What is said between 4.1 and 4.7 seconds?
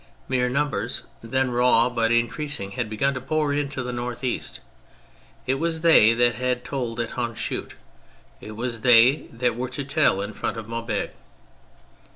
east.